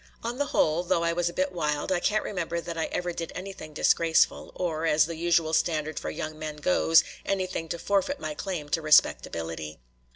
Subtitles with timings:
[0.23, 3.13] On the whole, though I was a bit wild, I can't remember that I ever
[3.13, 8.19] did anything disgraceful, or, as the usual standard for young men goes, anything to forfeit
[8.19, 9.77] my claim to respectability.